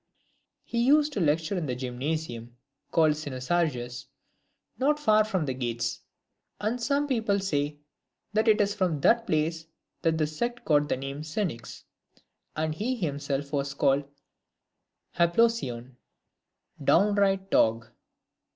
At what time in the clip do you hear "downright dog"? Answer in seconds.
16.83-17.91